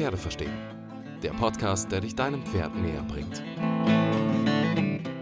[0.00, 0.58] Pferde verstehen.
[1.22, 3.42] Der Podcast, der dich deinem Pferd näher bringt.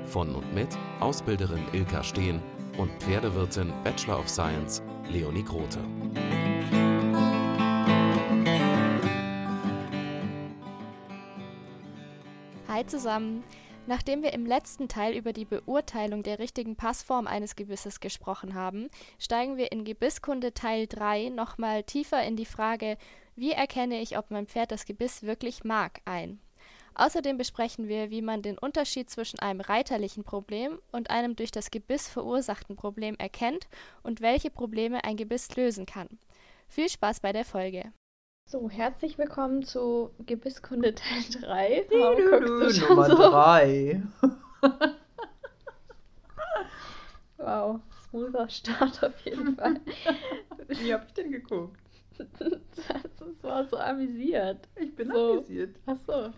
[0.05, 0.69] Von und mit
[1.01, 2.41] Ausbilderin Ilka Steen
[2.77, 4.81] und Pferdewirtin Bachelor of Science
[5.11, 5.81] Leonie Grote.
[12.69, 13.43] Hi zusammen.
[13.89, 18.91] Nachdem wir im letzten Teil über die Beurteilung der richtigen Passform eines Gebisses gesprochen haben,
[19.19, 22.99] steigen wir in Gebisskunde Teil 3 nochmal tiefer in die Frage,
[23.39, 26.41] wie erkenne ich, ob mein Pferd das Gebiss wirklich mag, ein.
[26.95, 31.71] Außerdem besprechen wir, wie man den Unterschied zwischen einem reiterlichen Problem und einem durch das
[31.71, 33.69] Gebiss verursachten Problem erkennt
[34.03, 36.09] und welche Probleme ein Gebiss lösen kann.
[36.67, 37.93] Viel Spaß bei der Folge.
[38.51, 41.87] So, herzlich willkommen zu Gebisskunde Teil 3.
[41.91, 43.17] Warum guckst du schon Nummer so?
[43.17, 44.03] 3.
[47.37, 49.81] wow, smoother Start auf jeden Fall.
[50.67, 51.79] Wie hab ich denn geguckt?
[52.19, 54.69] Das war so amüsiert.
[54.77, 55.33] Ich bin so.
[55.33, 55.77] amüsiert.
[55.87, 56.31] Ach so.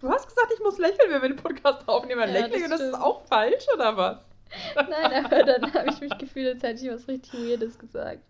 [0.00, 2.20] Du hast gesagt, ich muss lächeln, wenn wir den Podcast aufnehmen.
[2.20, 4.18] Ja, lächeln das und das ist auch falsch, oder was?
[4.74, 8.20] Nein, aber dann habe ich mich gefühlt, als hätte ich was richtig Weirdes gesagt.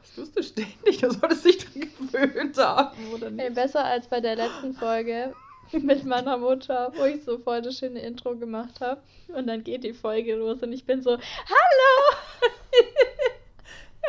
[0.00, 3.42] Das tust du ständig, du solltest dich dran gewöhnt haben, oder nicht?
[3.42, 5.34] Hey, besser als bei der letzten Folge
[5.72, 9.02] mit meiner Mutter, wo ich so voll das schöne Intro gemacht habe.
[9.28, 12.16] Und dann geht die Folge los und ich bin so, Hallo!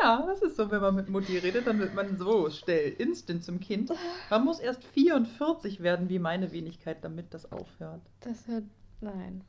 [0.01, 3.43] Ja, das ist so, wenn man mit Mutti redet, dann wird man so schnell, instant
[3.43, 3.91] zum Kind.
[4.29, 8.01] Man muss erst 44 werden, wie meine Wenigkeit, damit das aufhört.
[8.21, 8.65] Das hört,
[9.01, 9.43] nein.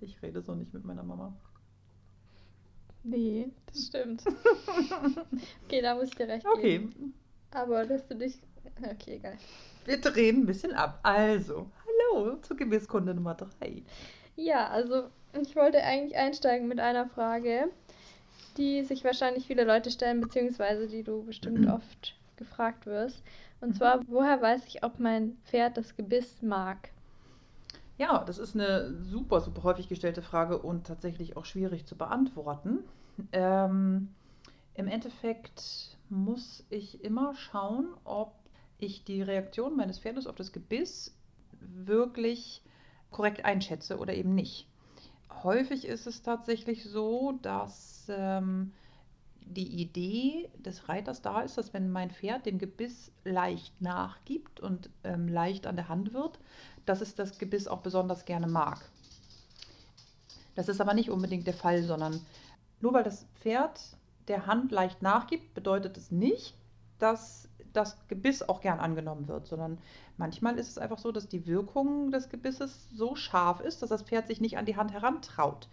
[0.00, 1.34] Ich rede so nicht mit meiner Mama.
[3.02, 4.22] Nee, das stimmt.
[5.64, 6.78] okay, da muss ich dir recht okay.
[6.78, 6.94] geben.
[7.50, 7.60] Okay.
[7.62, 8.38] Aber dass du dich.
[8.82, 9.36] Okay, egal.
[9.84, 11.00] Wir drehen ein bisschen ab.
[11.02, 11.70] Also,
[12.12, 13.82] hallo zur Gebisskunde Nummer 3.
[14.36, 17.68] Ja, also ich wollte eigentlich einsteigen mit einer Frage,
[18.56, 23.22] die sich wahrscheinlich viele Leute stellen, beziehungsweise die du bestimmt oft gefragt wirst.
[23.60, 26.90] Und zwar, woher weiß ich, ob mein Pferd das Gebiss mag?
[27.96, 32.80] Ja, das ist eine super, super häufig gestellte Frage und tatsächlich auch schwierig zu beantworten.
[33.32, 34.08] Ähm,
[34.74, 38.34] Im Endeffekt muss ich immer schauen, ob
[38.78, 41.16] ich die Reaktion meines Pferdes auf das Gebiss
[41.60, 42.62] wirklich
[43.10, 44.66] korrekt einschätze oder eben nicht.
[45.42, 48.72] Häufig ist es tatsächlich so, dass ähm,
[49.40, 54.90] die Idee des Reiters da ist, dass wenn mein Pferd dem Gebiss leicht nachgibt und
[55.02, 56.38] ähm, leicht an der Hand wird,
[56.86, 58.88] dass es das Gebiss auch besonders gerne mag.
[60.54, 62.20] Das ist aber nicht unbedingt der Fall, sondern
[62.80, 63.80] nur weil das Pferd
[64.28, 66.54] der Hand leicht nachgibt, bedeutet es nicht,
[66.98, 69.78] dass das Gebiss auch gern angenommen wird, sondern
[70.16, 74.02] manchmal ist es einfach so, dass die Wirkung des Gebisses so scharf ist, dass das
[74.02, 75.68] Pferd sich nicht an die Hand herantraut.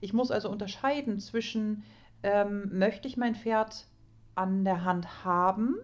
[0.00, 1.84] Ich muss also unterscheiden zwischen,
[2.22, 3.86] ähm, möchte ich mein Pferd
[4.34, 5.76] an der Hand haben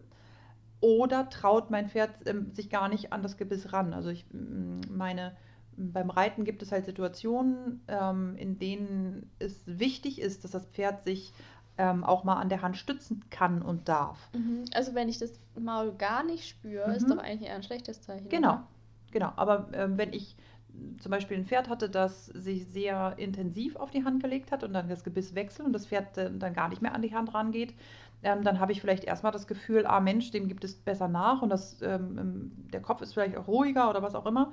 [0.80, 3.94] oder traut mein Pferd ähm, sich gar nicht an das Gebiss ran.
[3.94, 5.36] Also ich meine,
[5.76, 11.04] beim Reiten gibt es halt Situationen, ähm, in denen es wichtig ist, dass das Pferd
[11.04, 11.32] sich
[11.80, 14.28] ähm, auch mal an der Hand stützen kann und darf.
[14.34, 14.64] Mhm.
[14.74, 16.94] Also wenn ich das Maul gar nicht spüre, mhm.
[16.94, 18.28] ist doch eigentlich eher ein schlechtes Zeichen.
[18.28, 18.66] Genau, oder?
[19.12, 19.32] genau.
[19.36, 20.36] Aber ähm, wenn ich
[20.98, 24.74] zum Beispiel ein Pferd hatte, das sich sehr intensiv auf die Hand gelegt hat und
[24.74, 27.74] dann das Gebiss wechselt und das Pferd dann gar nicht mehr an die Hand rangeht,
[28.22, 31.40] ähm, dann habe ich vielleicht erstmal das Gefühl, ah Mensch, dem gibt es besser nach
[31.40, 34.52] und das, ähm, der Kopf ist vielleicht auch ruhiger oder was auch immer.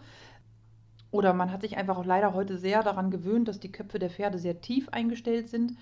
[1.11, 4.09] Oder man hat sich einfach auch leider heute sehr daran gewöhnt, dass die Köpfe der
[4.09, 5.73] Pferde sehr tief eingestellt sind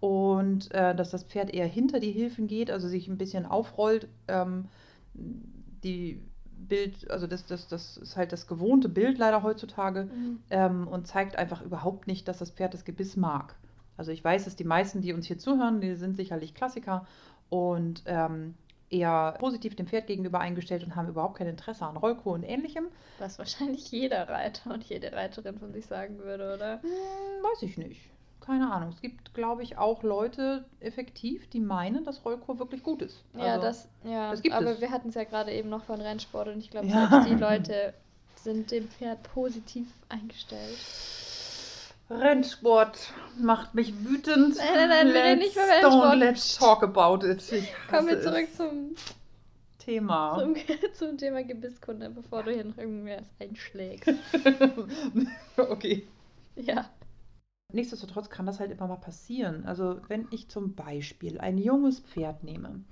[0.00, 4.08] und äh, dass das Pferd eher hinter die Hilfen geht, also sich ein bisschen aufrollt.
[4.28, 4.66] Ähm,
[5.14, 6.20] die
[6.68, 10.40] Bild, also das, das, das ist halt das gewohnte Bild leider heutzutage mhm.
[10.50, 13.54] ähm, und zeigt einfach überhaupt nicht, dass das Pferd das Gebiss mag.
[13.96, 17.06] Also ich weiß, dass die meisten, die uns hier zuhören, die sind sicherlich Klassiker
[17.50, 18.54] und ähm,
[18.88, 22.86] eher positiv dem Pferd gegenüber eingestellt und haben überhaupt kein Interesse an Rollkur und ähnlichem.
[23.18, 26.82] Was wahrscheinlich jeder Reiter und jede Reiterin von sich sagen würde, oder?
[26.82, 26.88] Hm,
[27.42, 28.00] weiß ich nicht.
[28.40, 28.90] Keine Ahnung.
[28.90, 33.22] Es gibt, glaube ich, auch Leute effektiv, die meinen, dass Rollkur wirklich gut ist.
[33.34, 34.30] Ja, also, das, ja.
[34.30, 34.80] Das gibt aber es.
[34.80, 37.24] wir hatten es ja gerade eben noch von Rennsport und ich glaube, ja.
[37.28, 37.94] die Leute
[38.36, 40.78] sind dem Pferd positiv eingestellt.
[42.10, 44.56] Rennsport macht mich wütend.
[44.56, 46.14] Nein, nein, nein, wir reden nicht über Rennsport.
[46.14, 47.44] Don't let's talk about it.
[47.90, 48.96] Kommen wir zurück zum
[49.78, 50.38] Thema.
[50.38, 50.56] Zum,
[50.94, 54.12] zum, Thema Gebisskunde, bevor du hier noch irgendwas einschlägst.
[55.56, 56.06] okay.
[56.56, 56.90] Ja.
[57.72, 59.64] Nichtsdestotrotz kann das halt immer mal passieren.
[59.64, 62.84] Also wenn ich zum Beispiel ein junges Pferd nehme,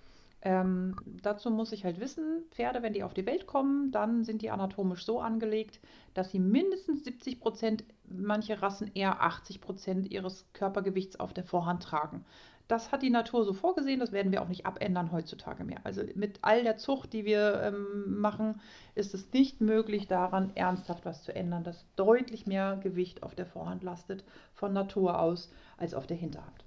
[0.42, 4.40] ähm, dazu muss ich halt wissen, Pferde, wenn die auf die Welt kommen, dann sind
[4.42, 5.80] die anatomisch so angelegt,
[6.14, 11.82] dass sie mindestens 70 Prozent, manche Rassen eher 80 Prozent ihres Körpergewichts auf der Vorhand
[11.82, 12.24] tragen.
[12.68, 15.80] Das hat die Natur so vorgesehen, das werden wir auch nicht abändern heutzutage mehr.
[15.84, 18.60] Also mit all der Zucht, die wir ähm, machen,
[18.94, 23.46] ist es nicht möglich, daran ernsthaft was zu ändern, dass deutlich mehr Gewicht auf der
[23.46, 24.22] Vorhand lastet
[24.54, 26.64] von Natur aus als auf der Hinterhand.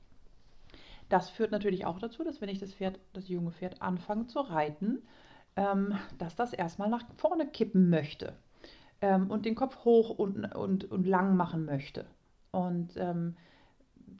[1.07, 4.39] Das führt natürlich auch dazu, dass wenn ich das Pferd, das junge Pferd anfange zu
[4.39, 5.03] reiten,
[5.55, 8.33] ähm, dass das erstmal nach vorne kippen möchte
[9.01, 12.05] ähm, und den Kopf hoch und, und, und lang machen möchte.
[12.51, 13.35] Und ähm,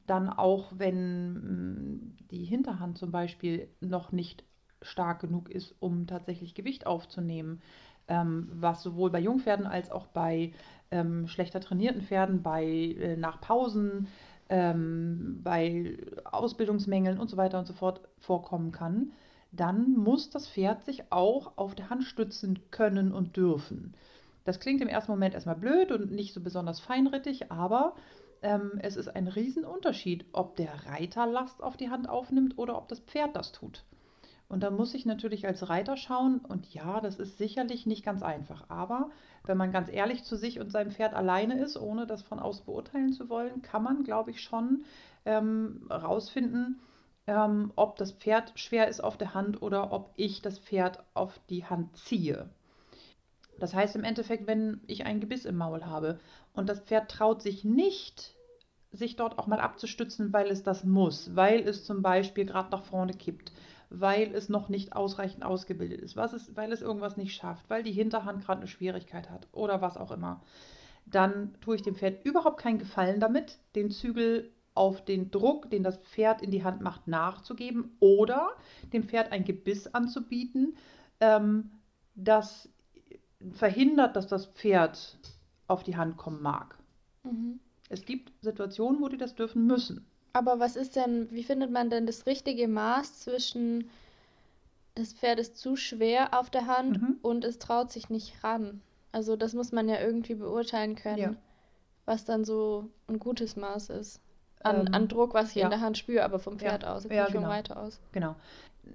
[0.07, 4.43] dann auch, wenn mm, die Hinterhand zum Beispiel noch nicht
[4.81, 7.61] stark genug ist, um tatsächlich Gewicht aufzunehmen,
[8.07, 10.53] ähm, was sowohl bei Jungpferden als auch bei
[10.89, 14.07] ähm, schlechter trainierten Pferden, bei äh, nach Pausen,
[14.49, 19.11] ähm, bei Ausbildungsmängeln und so weiter und so fort vorkommen kann,
[19.51, 23.93] dann muss das Pferd sich auch auf der Hand stützen können und dürfen.
[24.43, 27.93] Das klingt im ersten Moment erstmal blöd und nicht so besonders feinrittig, aber
[28.41, 32.87] ähm, es ist ein Riesenunterschied, ob der Reiter Last auf die Hand aufnimmt oder ob
[32.87, 33.83] das Pferd das tut.
[34.51, 38.21] Und da muss ich natürlich als Reiter schauen, und ja, das ist sicherlich nicht ganz
[38.21, 39.09] einfach, aber
[39.45, 42.65] wenn man ganz ehrlich zu sich und seinem Pferd alleine ist, ohne das von außen
[42.65, 44.83] beurteilen zu wollen, kann man, glaube ich, schon
[45.23, 46.81] ähm, rausfinden,
[47.27, 51.39] ähm, ob das Pferd schwer ist auf der Hand oder ob ich das Pferd auf
[51.49, 52.49] die Hand ziehe.
[53.61, 56.19] Das heißt im Endeffekt, wenn ich ein Gebiss im Maul habe
[56.53, 58.35] und das Pferd traut sich nicht,
[58.91, 62.83] sich dort auch mal abzustützen, weil es das muss, weil es zum Beispiel gerade nach
[62.83, 63.51] vorne kippt,
[63.91, 67.83] weil es noch nicht ausreichend ausgebildet ist, was ist, weil es irgendwas nicht schafft, weil
[67.83, 70.41] die Hinterhand gerade eine Schwierigkeit hat oder was auch immer,
[71.05, 75.83] dann tue ich dem Pferd überhaupt keinen Gefallen damit, den Zügel auf den Druck, den
[75.83, 78.49] das Pferd in die Hand macht, nachzugeben oder
[78.91, 80.75] dem Pferd ein Gebiss anzubieten,
[81.19, 81.69] ähm,
[82.15, 82.67] das
[83.53, 85.17] verhindert, dass das Pferd
[85.67, 86.77] auf die Hand kommen mag.
[87.23, 87.59] Mhm.
[87.89, 90.05] Es gibt Situationen, wo die das dürfen müssen.
[90.33, 93.89] Aber was ist denn, wie findet man denn das richtige Maß zwischen
[94.95, 97.17] das Pferd ist zu schwer auf der Hand mhm.
[97.21, 98.81] und es traut sich nicht ran?
[99.11, 101.35] Also das muss man ja irgendwie beurteilen können, ja.
[102.05, 104.21] was dann so ein gutes Maß ist.
[104.63, 105.65] An, ähm, an Druck, was ich ja.
[105.65, 106.93] in der Hand spüre, aber vom Pferd ja.
[106.93, 107.41] aus, ja, genau.
[107.41, 107.99] vom Reiter aus.
[108.11, 108.35] Genau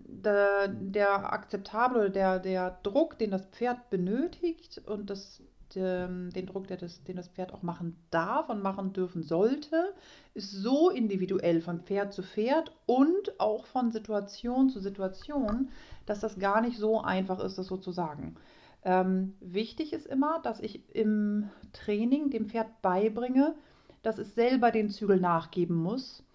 [0.05, 5.43] der, der akzeptable oder der, der Druck, den das Pferd benötigt und das,
[5.75, 9.95] der, den Druck, der das, den das Pferd auch machen darf und machen dürfen sollte,
[10.35, 15.71] ist so individuell von Pferd zu Pferd und auch von Situation zu Situation,
[16.07, 18.37] dass das gar nicht so einfach ist, das so zu sagen.
[18.85, 23.55] Ähm, wichtig ist immer, dass ich im Training dem Pferd beibringe,
[24.03, 26.26] dass es selber den Zügel nachgeben muss ähm,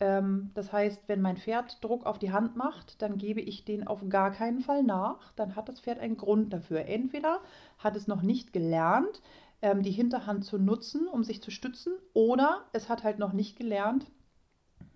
[0.00, 4.00] das heißt, wenn mein Pferd Druck auf die Hand macht, dann gebe ich den auf
[4.08, 5.32] gar keinen Fall nach.
[5.32, 6.86] Dann hat das Pferd einen Grund dafür.
[6.86, 7.40] Entweder
[7.78, 9.22] hat es noch nicht gelernt,
[9.64, 13.56] ähm, die Hinterhand zu nutzen, um sich zu stützen, oder es hat halt noch nicht
[13.56, 14.04] gelernt,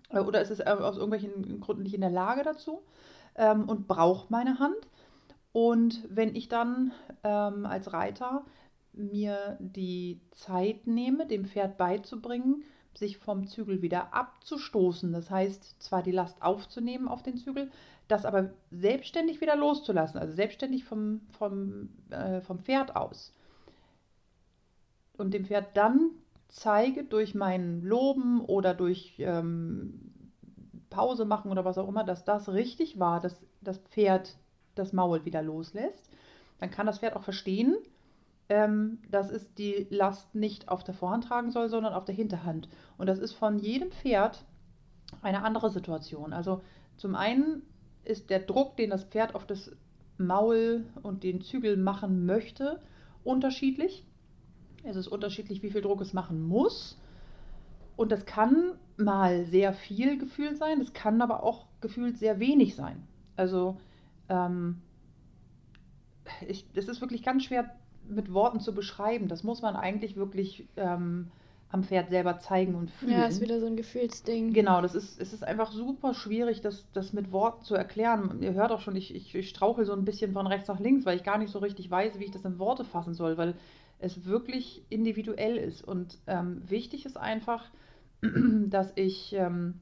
[0.09, 2.83] äh, oder es ist äh, aus irgendwelchen Gründen nicht in der Lage dazu
[3.35, 4.77] ähm, und braucht meine Hand.
[5.53, 6.91] Und wenn ich dann
[7.23, 8.45] ähm, als Reiter
[8.93, 12.63] mir die Zeit nehme, dem Pferd beizubringen,
[12.99, 15.11] sich vom Zügel wieder abzustoßen.
[15.11, 17.71] Das heißt, zwar die Last aufzunehmen auf den Zügel,
[18.07, 23.33] das aber selbstständig wieder loszulassen, also selbstständig vom, vom, äh, vom Pferd aus.
[25.17, 26.11] Und dem Pferd dann
[26.47, 30.11] zeige durch mein Loben oder durch ähm,
[30.89, 34.35] Pause machen oder was auch immer, dass das richtig war, dass das Pferd
[34.75, 36.09] das Maul wieder loslässt.
[36.59, 37.77] Dann kann das Pferd auch verstehen,
[38.49, 42.67] ähm, dass es die Last nicht auf der Vorhand tragen soll, sondern auf der Hinterhand.
[42.97, 44.43] Und das ist von jedem Pferd
[45.21, 46.33] eine andere Situation.
[46.33, 46.61] Also
[46.97, 47.61] zum einen
[48.03, 49.71] ist der Druck, den das Pferd auf das
[50.17, 52.81] Maul und den Zügel machen möchte,
[53.23, 54.03] unterschiedlich.
[54.83, 56.99] Es ist unterschiedlich, wie viel Druck es machen muss.
[57.95, 62.75] Und das kann mal sehr viel gefühlt sein, es kann aber auch gefühlt sehr wenig
[62.75, 63.07] sein.
[63.35, 63.77] Also
[64.29, 64.81] ähm,
[66.47, 67.75] ich, es ist wirklich ganz schwer
[68.09, 69.27] mit Worten zu beschreiben.
[69.27, 71.31] Das muss man eigentlich wirklich ähm,
[71.71, 73.11] am Pferd selber zeigen und fühlen.
[73.11, 74.53] Ja, ist wieder so ein Gefühlsding.
[74.53, 78.41] Genau, das ist, es ist einfach super schwierig, das, das mit Worten zu erklären.
[78.41, 81.05] Ihr hört auch schon, ich, ich, ich strauchel so ein bisschen von rechts nach links,
[81.05, 83.55] weil ich gar nicht so richtig weiß, wie ich das in Worte fassen soll, weil
[83.99, 85.87] es wirklich individuell ist.
[85.87, 87.65] Und ähm, wichtig ist einfach,
[88.21, 89.75] dass ich ähm,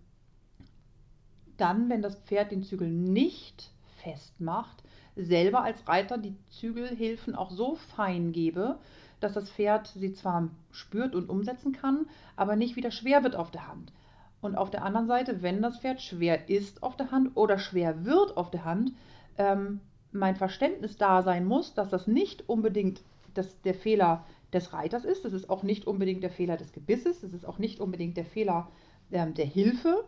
[1.55, 3.71] dann, wenn das Pferd den Zügel nicht
[4.03, 4.83] festmacht,
[5.17, 8.77] selber als Reiter die Zügelhilfen auch so fein gebe,
[9.19, 13.51] dass das Pferd sie zwar spürt und umsetzen kann, aber nicht wieder schwer wird auf
[13.51, 13.91] der Hand.
[14.41, 18.05] Und auf der anderen Seite, wenn das Pferd schwer ist auf der Hand oder schwer
[18.05, 18.93] wird auf der Hand,
[19.37, 19.81] ähm,
[20.11, 23.01] mein Verständnis da sein muss, dass das nicht unbedingt
[23.33, 27.21] das, der Fehler des Reiters ist, das ist auch nicht unbedingt der Fehler des Gebisses,
[27.21, 28.69] das ist auch nicht unbedingt der Fehler
[29.11, 30.05] ähm, der Hilfe,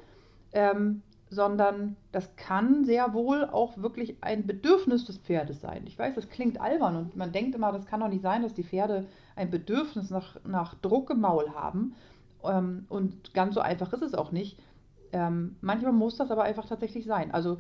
[0.54, 5.84] ähm, sondern das kann sehr wohl auch wirklich ein Bedürfnis des Pferdes sein.
[5.86, 8.54] Ich weiß, das klingt albern und man denkt immer, das kann doch nicht sein, dass
[8.54, 9.06] die Pferde
[9.36, 11.96] ein Bedürfnis nach, nach Druck im Maul haben.
[12.44, 14.58] Ähm, und ganz so einfach ist es auch nicht.
[15.12, 17.32] Ähm, manchmal muss das aber einfach tatsächlich sein.
[17.32, 17.60] Also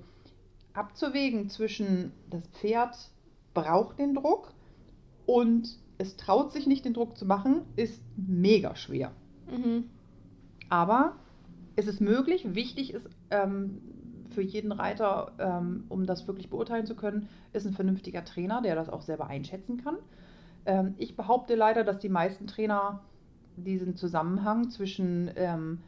[0.73, 2.95] abzuwägen zwischen das Pferd
[3.53, 4.53] braucht den Druck
[5.25, 9.11] und es traut sich nicht, den Druck zu machen, ist mega schwer.
[9.51, 9.85] Mhm.
[10.69, 11.17] Aber
[11.75, 12.55] es ist möglich.
[12.55, 13.81] Wichtig ist ähm,
[14.29, 18.75] für jeden Reiter, ähm, um das wirklich beurteilen zu können, ist ein vernünftiger Trainer, der
[18.75, 19.98] das auch selber einschätzen kann.
[20.65, 23.01] Ähm, ich behaupte leider, dass die meisten Trainer
[23.55, 25.79] diesen Zusammenhang zwischen ähm,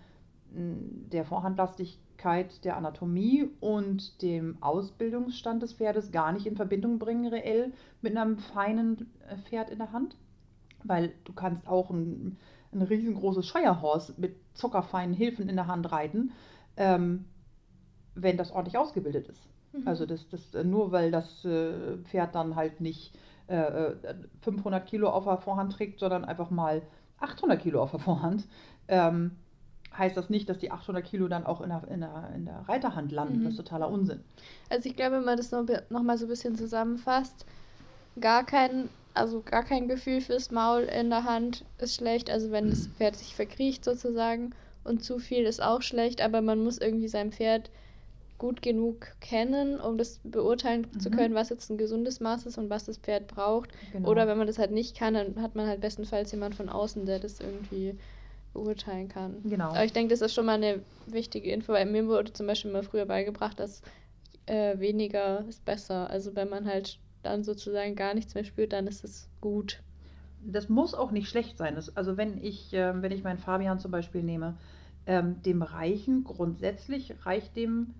[0.53, 7.71] der Vorhandlastigkeit der Anatomie und dem Ausbildungsstand des Pferdes gar nicht in Verbindung bringen, reell
[8.01, 10.17] mit einem feinen äh, Pferd in der Hand.
[10.83, 12.37] Weil du kannst auch ein,
[12.73, 16.31] ein riesengroßes Shirehorse mit zuckerfeinen Hilfen in der Hand reiten,
[16.81, 17.25] ähm,
[18.15, 19.47] wenn das ordentlich ausgebildet ist.
[19.73, 19.87] Mhm.
[19.87, 23.13] Also das, das, äh, nur weil das äh, Pferd dann halt nicht
[23.47, 23.91] äh,
[24.41, 26.81] 500 äh, Kilo auf der Vorhand trägt, sondern einfach mal
[27.19, 28.47] 800 Kilo auf der Vorhand,
[28.87, 29.31] ähm,
[29.95, 32.65] heißt das nicht, dass die 800 Kilo dann auch in der, in der, in der
[32.67, 33.39] Reiterhand landen.
[33.39, 33.43] Mhm.
[33.43, 34.21] Das ist totaler Unsinn.
[34.69, 37.45] Also ich glaube, wenn man das noch, noch mal so ein bisschen zusammenfasst,
[38.19, 42.31] gar kein, also gar kein Gefühl fürs Maul in der Hand ist schlecht.
[42.31, 46.63] Also wenn das Pferd sich verkriecht sozusagen und zu viel ist auch schlecht, aber man
[46.63, 47.69] muss irgendwie sein Pferd
[48.37, 50.99] gut genug kennen, um das beurteilen mhm.
[50.99, 53.69] zu können, was jetzt ein gesundes Maß ist und was das Pferd braucht.
[53.93, 54.09] Genau.
[54.09, 57.05] Oder wenn man das halt nicht kann, dann hat man halt bestenfalls jemand von außen,
[57.05, 57.95] der das irgendwie
[58.53, 59.43] beurteilen kann.
[59.43, 59.69] Genau.
[59.69, 62.71] Aber ich denke, das ist schon mal eine wichtige Info, weil mir wurde zum Beispiel
[62.71, 63.83] mal früher beigebracht, dass
[64.47, 66.09] äh, weniger ist besser.
[66.09, 69.83] Also wenn man halt dann sozusagen gar nichts mehr spürt, dann ist es gut.
[70.43, 71.75] Das muss auch nicht schlecht sein.
[71.75, 74.57] Das, also wenn ich, äh, wenn ich meinen Fabian zum Beispiel nehme,
[75.05, 77.93] ähm, dem reichen, grundsätzlich reicht dem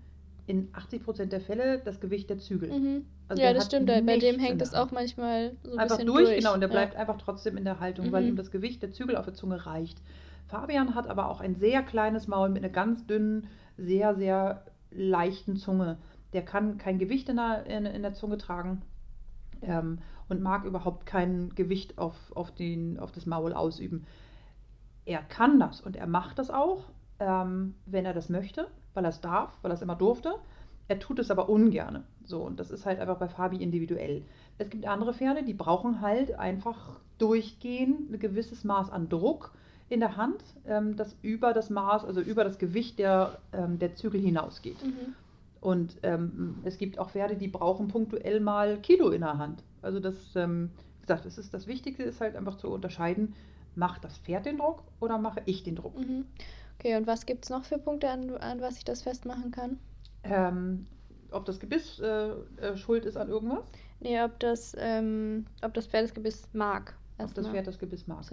[0.46, 2.70] in 80 Prozent der Fälle das Gewicht der Zügel.
[2.70, 3.06] Mhm.
[3.28, 3.86] Also ja, das stimmt.
[3.86, 6.38] Bei dem hängt es auch manchmal so ein einfach bisschen durch, durch.
[6.38, 6.54] genau.
[6.54, 7.00] Und der bleibt ja.
[7.00, 8.12] einfach trotzdem in der Haltung, mhm.
[8.12, 10.02] weil ihm das Gewicht der Zügel auf der Zunge reicht.
[10.48, 13.46] Fabian hat aber auch ein sehr kleines Maul mit einer ganz dünnen,
[13.78, 15.98] sehr, sehr leichten Zunge.
[16.32, 18.82] Der kann kein Gewicht in der, in, in der Zunge tragen
[19.62, 19.98] ähm,
[20.32, 24.04] und mag überhaupt kein Gewicht auf, auf, den, auf das Maul ausüben.
[25.04, 26.84] Er kann das und er macht das auch,
[27.20, 30.34] ähm, wenn er das möchte weil er es darf, weil er es immer durfte.
[30.88, 32.04] Er tut es aber ungern.
[32.24, 34.22] So, und das ist halt einfach bei Fabi individuell.
[34.58, 39.52] Es gibt andere Pferde, die brauchen halt einfach durchgehend ein gewisses Maß an Druck
[39.88, 43.94] in der Hand, ähm, das über das Maß, also über das Gewicht der, ähm, der
[43.94, 44.82] Zügel hinausgeht.
[44.84, 45.14] Mhm.
[45.62, 49.62] Und ähm, es gibt auch Pferde, die brauchen punktuell mal Kilo in der Hand.
[49.80, 53.36] Also das, ähm, wie gesagt, das, ist, das Wichtigste ist halt einfach zu unterscheiden,
[53.76, 55.96] macht das Pferd den Druck oder mache ich den Druck?
[55.96, 56.26] Mhm.
[56.78, 59.78] Okay, und was gibt es noch für Punkte, an, an was ich das festmachen kann?
[60.24, 60.84] Ähm,
[61.30, 63.62] ob das Gebiss äh, äh, schuld ist an irgendwas?
[64.00, 66.96] Nee, ob das, ähm, ob das Pferd das Gebiss mag.
[67.18, 68.24] Ob das Pferd das Gebiss mag.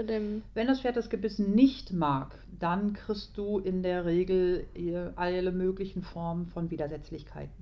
[0.53, 4.65] Wenn das Pferd das Gebiss nicht mag, dann kriegst du in der Regel
[5.15, 7.53] alle möglichen Formen von Widersetzlichkeiten.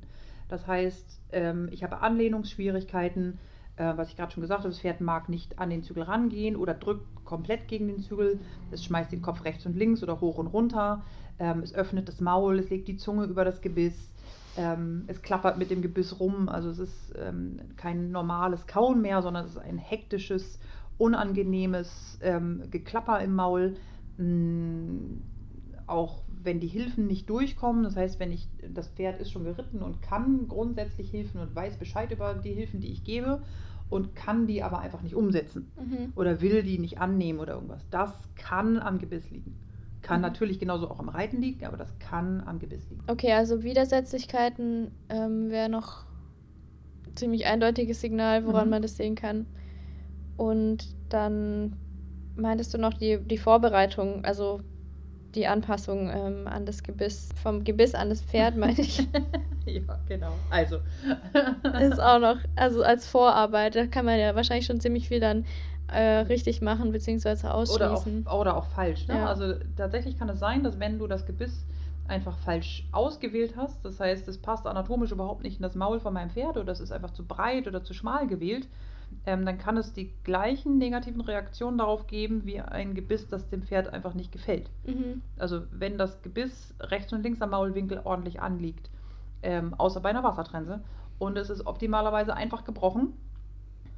[0.50, 3.40] Das heißt, ähm, ich habe Anlehnungsschwierigkeiten,
[3.76, 6.56] äh, was ich gerade schon gesagt habe, das Pferd mag nicht an den Zügel rangehen
[6.56, 8.40] oder drückt komplett gegen den Zügel.
[8.72, 11.04] Es schmeißt den Kopf rechts und links oder hoch und runter.
[11.40, 14.14] Ähm, es öffnet das Maul, es legt die Zunge über das Gebiss.
[14.56, 16.50] Ähm, es klappert mit dem Gebiss rum.
[16.50, 17.14] Also es ist
[17.76, 20.60] kein normales Kauen mehr, sondern es ist ein hektisches,
[20.98, 23.76] unangenehmes ähm, Geklapper im Maul.
[24.18, 25.22] Mm,
[25.86, 29.82] auch wenn die Hilfen nicht durchkommen, das heißt, wenn ich das Pferd ist schon geritten
[29.82, 33.42] und kann grundsätzlich Hilfen und weiß Bescheid über die Hilfen, die ich gebe
[33.90, 36.14] und kann die aber einfach nicht umsetzen mhm.
[36.16, 37.88] oder will die nicht annehmen oder irgendwas.
[37.90, 39.56] Das kann am Gebiss liegen.
[40.02, 40.24] Kann mhm.
[40.24, 43.04] natürlich genauso auch am Reiten liegen, aber das kann am Gebiss liegen.
[43.08, 46.06] Okay, also Widersetzlichkeiten ähm, wäre noch
[47.16, 48.72] ziemlich eindeutiges Signal, woran mhm.
[48.72, 49.48] man das sehen kann.
[50.38, 51.76] Und dann
[52.36, 54.62] meintest du noch die, die Vorbereitung, also
[55.36, 59.00] die Anpassung ähm, an das Gebiss, vom Gebiss an das Pferd, meine ich.
[59.66, 60.34] ja, genau.
[60.50, 60.78] Also.
[61.80, 65.46] ist auch noch, also als Vorarbeit, da kann man ja wahrscheinlich schon ziemlich viel dann
[65.92, 68.22] äh, richtig machen, beziehungsweise ausschließen.
[68.22, 69.08] Oder auch, oder auch falsch.
[69.08, 69.16] Ne?
[69.16, 69.28] Ja.
[69.28, 71.66] Also tatsächlich kann es sein, dass wenn du das Gebiss
[72.08, 76.14] einfach falsch ausgewählt hast, das heißt, es passt anatomisch überhaupt nicht in das Maul von
[76.14, 78.68] meinem Pferd oder es ist einfach zu breit oder zu schmal gewählt,
[79.26, 83.62] ähm, dann kann es die gleichen negativen Reaktionen darauf geben wie ein Gebiss, das dem
[83.62, 84.70] Pferd einfach nicht gefällt.
[84.86, 85.22] Mhm.
[85.38, 88.90] Also wenn das Gebiss rechts und links am Maulwinkel ordentlich anliegt,
[89.44, 90.82] ähm, außer bei einer Wassertrense,
[91.20, 93.14] und es ist optimalerweise einfach gebrochen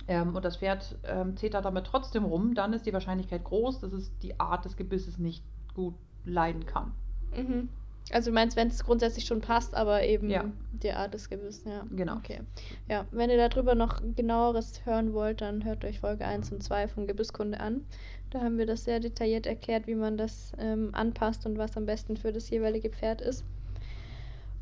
[0.07, 3.93] ähm, und das Pferd ähm, zetert damit trotzdem rum, dann ist die Wahrscheinlichkeit groß, dass
[3.93, 5.43] es die Art des Gebisses nicht
[5.75, 6.91] gut leiden kann.
[7.35, 7.69] Mhm.
[8.11, 10.45] Also du meinst, wenn es grundsätzlich schon passt, aber eben Ja.
[10.71, 11.85] die Art des Gebisses, ja.
[11.91, 12.15] Genau.
[12.15, 12.39] Okay.
[12.87, 16.87] Ja, wenn ihr darüber noch genaueres hören wollt, dann hört euch Folge 1 und 2
[16.87, 17.81] von Gebisskunde an.
[18.31, 21.85] Da haben wir das sehr detailliert erklärt, wie man das ähm, anpasst und was am
[21.85, 23.43] besten für das jeweilige Pferd ist.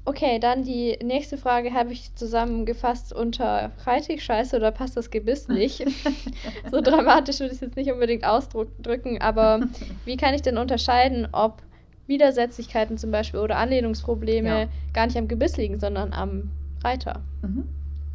[0.07, 5.11] Okay, dann die nächste Frage habe ich zusammengefasst unter reite ich scheiße oder passt das
[5.11, 5.83] Gebiss nicht?
[6.71, 9.67] so dramatisch würde ich es jetzt nicht unbedingt ausdrücken, aber
[10.05, 11.61] wie kann ich denn unterscheiden, ob
[12.07, 14.67] Widersetzlichkeiten zum Beispiel oder Anlehnungsprobleme Ja.
[14.93, 16.51] gar nicht am Gebiss liegen, sondern am
[16.83, 17.21] Reiter?
[17.41, 17.63] Mhm.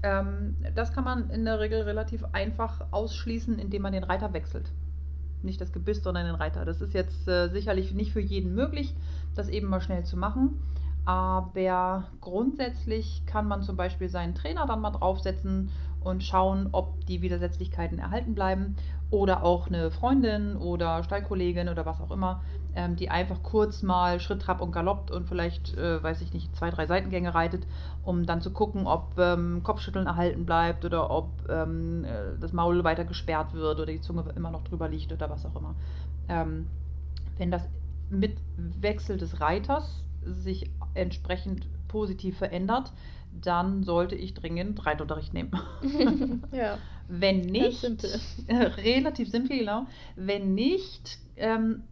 [0.03, 4.71] Ähm, das kann man in der Regel relativ einfach ausschließen, indem man den Reiter wechselt.
[5.43, 6.65] Nicht das Gebiss, sondern den Reiter.
[6.65, 8.95] Das ist jetzt äh, sicherlich nicht für jeden möglich,
[9.35, 10.61] das eben mal schnell zu machen.
[11.05, 15.71] Aber grundsätzlich kann man zum Beispiel seinen Trainer dann mal draufsetzen
[16.01, 18.77] und schauen, ob die Widersetzlichkeiten erhalten bleiben.
[19.11, 22.43] Oder auch eine Freundin oder Stallkollegin oder was auch immer,
[22.75, 26.55] ähm, die einfach kurz mal Schritt, Trab und Galopp und vielleicht, äh, weiß ich nicht,
[26.57, 27.67] zwei, drei Seitengänge reitet,
[28.02, 32.83] um dann zu gucken, ob ähm, Kopfschütteln erhalten bleibt oder ob ähm, äh, das Maul
[32.85, 35.75] weiter gesperrt wird oder die Zunge immer noch drüber liegt oder was auch immer.
[36.29, 36.67] Ähm,
[37.38, 37.69] wenn das
[38.11, 42.93] mit Wechsel des Reiters sich entsprechend positiv verändert,
[43.41, 45.52] dann sollte ich dringend Reitunterricht nehmen.
[46.52, 48.11] ja, Wenn nicht, simpel.
[48.49, 49.87] relativ simpel, genau.
[50.17, 51.83] Wenn nicht, ähm,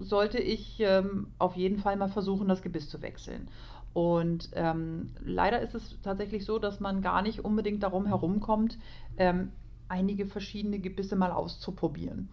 [0.00, 3.48] sollte ich ähm, auf jeden Fall mal versuchen, das Gebiss zu wechseln.
[3.92, 8.78] Und ähm, leider ist es tatsächlich so, dass man gar nicht unbedingt darum herumkommt,
[9.16, 9.52] ähm,
[9.88, 12.28] einige verschiedene Gebisse mal auszuprobieren.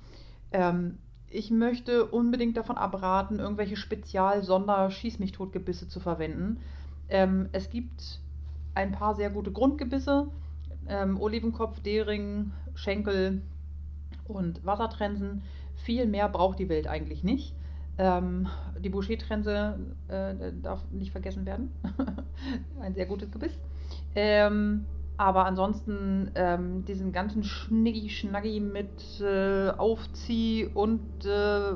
[0.51, 6.60] Ähm, ich möchte unbedingt davon abraten, irgendwelche Spezial-Sonder-Schieß-mich-tot-Gebisse zu verwenden.
[7.10, 8.22] Ähm, es gibt
[8.74, 10.27] ein paar sehr gute Grundgebisse.
[10.88, 13.41] Ähm, Olivenkopf, Dering, Schenkel
[14.27, 15.43] und Wassertrensen.
[15.86, 17.54] Viel mehr braucht die Welt eigentlich nicht.
[17.98, 18.48] Ähm,
[18.80, 21.70] die Boucher-Trense äh, darf nicht vergessen werden.
[22.82, 23.58] ein sehr gutes Gebiss.
[24.15, 24.86] Ähm,
[25.18, 31.76] aber ansonsten ähm, diesen ganzen Schniggi-Schnaggi mit äh, Aufzieh und äh,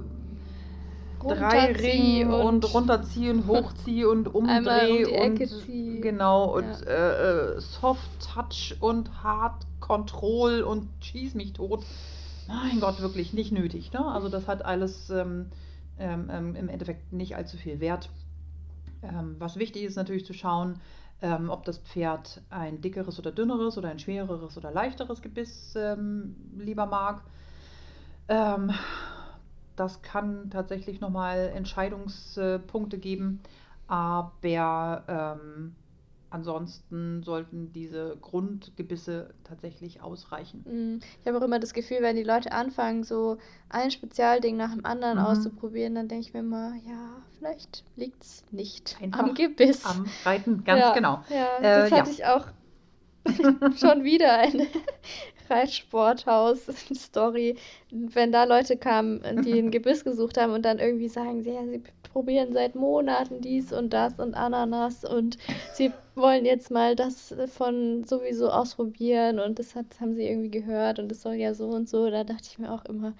[1.28, 6.02] drei Ringen und, und runterzieh und hochzieh und Einmal um und Ecke zieh.
[6.02, 6.88] genau und Ja.
[6.88, 11.86] äh, äh, Soft Touch und Hard Control und schieß mich tot.
[12.49, 13.93] Mein Gott, wirklich nicht nötig.
[13.93, 14.03] Ne?
[14.03, 15.51] Also das hat alles ähm,
[15.99, 18.09] ähm, ähm, im Endeffekt nicht allzu viel Wert.
[19.03, 20.81] Ähm, was wichtig ist natürlich zu schauen,
[21.21, 26.35] ähm, ob das Pferd ein dickeres oder dünneres oder ein schwereres oder leichteres Gebiss ähm,
[26.57, 27.23] lieber mag.
[29.75, 33.39] Das kann tatsächlich nochmal Entscheidungspunkte geben,
[33.88, 35.39] aber
[36.30, 40.65] ansonsten sollten diese Grundgebisse tatsächlich ausreichen.
[40.65, 43.38] Mm, Ich habe auch immer das Gefühl, wenn die Leute anfangen, so
[43.70, 45.26] ein Spezialding nach dem anderen Mhm.
[45.26, 49.86] auszuprobieren, dann denke ich mir immer, ja, vielleicht liegt es nicht Einfach am Gebiss.
[49.86, 51.24] Am Reiten, ganz ja, genau.
[51.30, 51.98] Ja, Äh, das ja.
[51.98, 52.46] hatte ich auch
[53.78, 54.68] schon wieder eine
[55.49, 57.55] Reitsporthaus-Story.
[57.91, 61.65] Wenn da Leute kamen, die ein Gebiss gesucht haben und dann irgendwie sagen, sie, ja,
[61.67, 61.81] sie
[62.12, 65.38] probieren seit Monaten dies und das und Ananas und
[65.71, 70.99] sie wollen jetzt mal das von sowieso ausprobieren und das hat, haben sie irgendwie gehört
[70.99, 72.09] und das soll ja so und so.
[72.09, 73.13] Da dachte ich mir auch immer,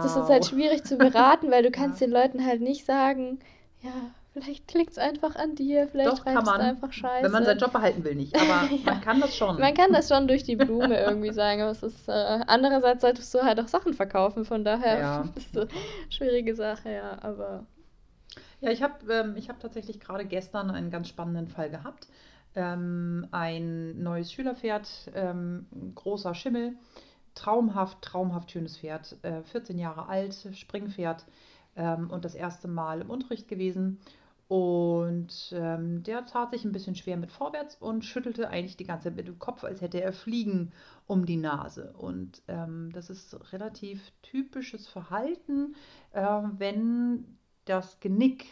[0.00, 0.46] das ist halt Wow.
[0.46, 2.00] schwierig zu beraten, weil du kannst Ja.
[2.00, 3.38] den Leuten halt nicht sagen,
[3.82, 3.90] ja,
[4.32, 7.24] vielleicht liegt es einfach an dir, vielleicht Doch, kann man, einfach scheiße.
[7.24, 8.34] wenn man seinen Job behalten will, nicht.
[8.34, 8.92] Aber Ja.
[8.92, 9.58] man kann das schon.
[9.58, 12.12] Man kann das schon durch die Blume irgendwie sagen, aber es ist äh,
[12.46, 15.24] andererseits solltest du halt auch Sachen verkaufen, von daher Ja.
[15.36, 15.66] ist so
[16.10, 17.66] schwierige Sache, ja, aber
[18.60, 22.08] Ja, ich habe ähm, ich hab tatsächlich gerade gestern einen ganz spannenden Fall gehabt.
[22.54, 26.74] Ähm, ein neues Schülerpferd, ähm, großer Schimmel,
[27.34, 31.24] traumhaft, traumhaft schönes Pferd, äh, 14 Jahre alt, Springpferd
[31.76, 33.98] ähm, und das erste Mal im Unterricht gewesen.
[34.52, 39.04] Und ähm, der tat sich ein bisschen schwer mit vorwärts und schüttelte eigentlich die ganze
[39.04, 40.72] Zeit mit dem Kopf, als hätte er Fliegen
[41.06, 41.94] um die Nase.
[41.96, 45.74] Und ähm, das ist relativ typisches Verhalten,
[46.10, 46.20] äh,
[46.58, 48.44] wenn das Genick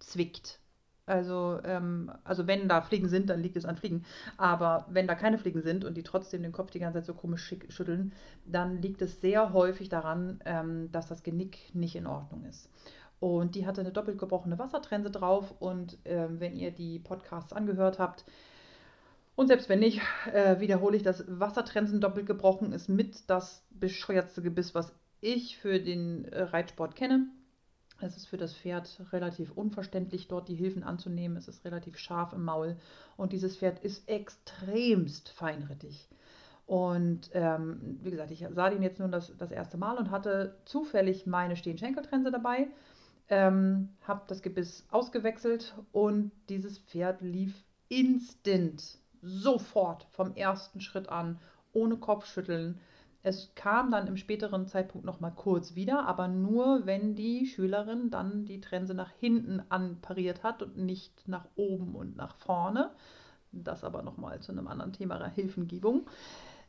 [0.00, 0.58] zwickt.
[1.06, 4.04] Also, ähm, also wenn da Fliegen sind, dann liegt es an Fliegen.
[4.36, 7.14] Aber wenn da keine Fliegen sind und die trotzdem den Kopf die ganze Zeit so
[7.14, 8.12] komisch schütteln,
[8.44, 12.68] dann liegt es sehr häufig daran, ähm, dass das Genick nicht in Ordnung ist.
[13.24, 15.54] Und die hatte eine doppelt gebrochene Wassertrense drauf.
[15.58, 18.26] Und ähm, wenn ihr die Podcasts angehört habt,
[19.34, 24.42] und selbst wenn nicht, äh, wiederhole ich, dass Wassertrensen doppelt gebrochen ist mit das bescheuertste
[24.42, 27.28] Gebiss, was ich für den äh, Reitsport kenne.
[27.98, 31.38] Es ist für das Pferd relativ unverständlich, dort die Hilfen anzunehmen.
[31.38, 32.76] Es ist relativ scharf im Maul
[33.16, 36.10] und dieses Pferd ist extremst feinrittig.
[36.66, 40.56] Und ähm, wie gesagt, ich sah den jetzt nun das, das erste Mal und hatte
[40.66, 42.68] zufällig meine Stehenschenkeltrense dabei.
[43.34, 51.40] Ähm, habe das Gebiss ausgewechselt und dieses Pferd lief instant, sofort vom ersten Schritt an,
[51.72, 52.78] ohne Kopfschütteln.
[53.24, 58.10] Es kam dann im späteren Zeitpunkt noch mal kurz wieder, aber nur, wenn die Schülerin
[58.10, 62.90] dann die Trense nach hinten anpariert hat und nicht nach oben und nach vorne.
[63.50, 66.06] Das aber noch mal zu einem anderen Thema Hilfengebung.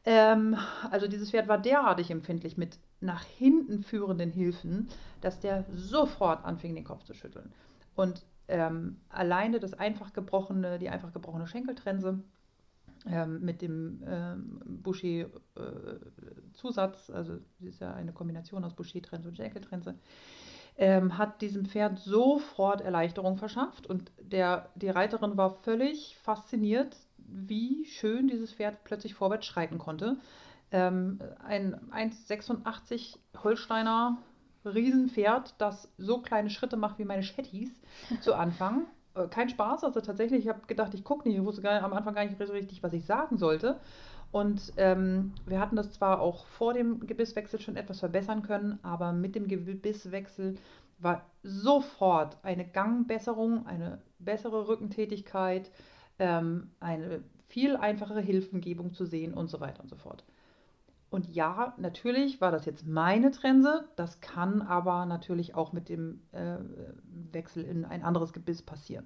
[0.04, 0.58] Ähm,
[0.90, 4.90] also dieses Pferd war derartig empfindlich mit nach hinten führenden Hilfen,
[5.22, 7.52] dass der sofort anfing, den Kopf zu schütteln.
[7.96, 12.20] Und ähm, alleine das einfach gebrochene, die einfach gebrochene Schenkeltrense
[13.08, 19.38] ähm, mit dem ähm, Boucher-Zusatz, äh, also das ist ja eine Kombination aus Boucher-Trense und
[19.38, 19.96] Schenkeltrense,
[20.78, 27.86] ähm, hat diesem Pferd sofort Erleichterung verschafft und der, die Reiterin war völlig fasziniert, wie
[27.86, 30.18] schön dieses Pferd plötzlich vorwärts schreiten konnte.
[30.76, 34.18] Ähm, ein 1,86 Holsteiner
[34.66, 37.82] Riesenpferd, das so kleine Schritte macht wie meine Shetties
[38.22, 38.86] zu Anfang.
[39.14, 41.94] Äh, kein Spaß, also tatsächlich, ich habe gedacht, ich gucke nicht, ich wusste gar, am
[41.94, 43.80] Anfang gar nicht so richtig, was ich sagen sollte.
[44.34, 49.14] Und ähm, wir hatten das zwar auch vor dem Gebisswechsel schon etwas verbessern können, aber
[49.14, 50.56] mit dem Gebisswechsel
[51.00, 55.72] war sofort eine Gangbesserung, eine bessere Rückentätigkeit,
[56.20, 60.26] ähm, eine viel einfachere Hilfengebung zu sehen und so weiter und so fort.
[61.16, 66.20] Und ja, natürlich war das jetzt meine Trense, das kann aber natürlich auch mit dem
[66.34, 66.58] äh,
[67.32, 69.06] Wechsel in ein anderes Gebiss passieren.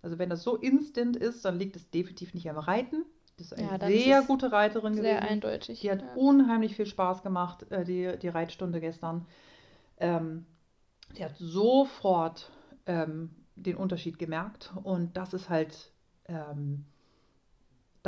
[0.00, 3.04] Also wenn das so instant ist, dann liegt es definitiv nicht am Reiten.
[3.38, 5.20] Das ist eine ja, sehr ist gute Reiterin sehr gewesen.
[5.20, 5.80] Sehr eindeutig.
[5.80, 6.14] Die hat ja.
[6.14, 9.26] unheimlich viel Spaß gemacht, äh, die, die Reitstunde gestern.
[9.96, 10.46] Ähm,
[11.16, 12.52] die hat sofort
[12.86, 15.90] ähm, den Unterschied gemerkt und das ist halt
[16.26, 16.84] ähm,